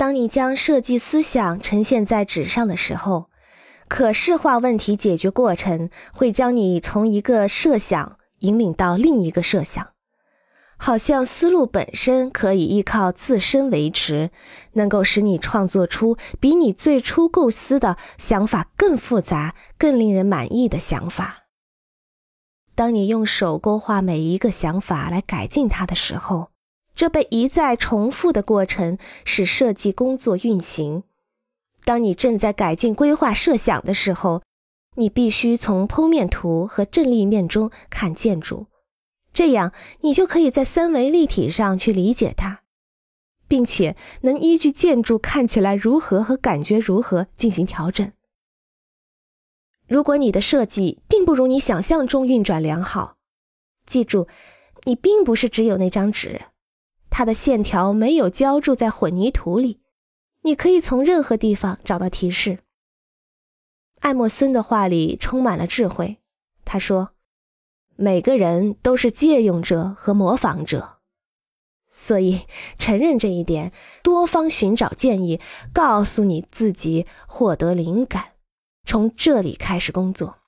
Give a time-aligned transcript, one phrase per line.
[0.00, 3.28] 当你将设计思想呈现在纸上的时候，
[3.86, 9.88] 可视化问题解决过程会将你从一个设想引领到另一个设想，
[10.78, 14.30] 好像思路本身可以依靠自身维持，
[14.72, 21.44] 能够使你创作出比你最初构思的想法更复杂、更令人满意的想法。
[22.74, 26.48] 当你用手勾画每一个想法来改进它的时候，
[26.94, 31.04] 这被一再重复的过程使设计工作运行。
[31.84, 34.42] 当你正在改进规划设想的时候，
[34.96, 38.66] 你必须从剖面图和正立面中看建筑，
[39.32, 42.62] 这样你就可以在三维立体上去理解它，
[43.48, 48.12] 并且能依据建筑看起来如何和感觉如何进行调整。
[49.88, 53.16] 如果你的设计并不如你想象中运转良好，
[53.86, 54.28] 记住，
[54.84, 56.42] 你并不是只有那张纸。
[57.20, 59.82] 它的线条没有浇筑在混凝土里，
[60.40, 62.60] 你可以从任何地方找到提示。
[64.00, 66.16] 艾默森的话里充满了智慧。
[66.64, 67.10] 他说
[67.94, 71.00] ：“每个人都是借用者和模仿者，
[71.90, 72.46] 所以
[72.78, 75.42] 承认这一点，多方寻找建议，
[75.74, 78.32] 告诉你自己获得灵感，
[78.86, 80.38] 从这里开始工作。”